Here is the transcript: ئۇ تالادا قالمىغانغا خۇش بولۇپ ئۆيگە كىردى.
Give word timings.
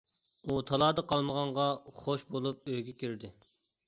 ئۇ 0.45 0.53
تالادا 0.69 1.03
قالمىغانغا 1.11 1.65
خۇش 1.97 2.23
بولۇپ 2.37 2.73
ئۆيگە 2.73 2.97
كىردى. 3.05 3.31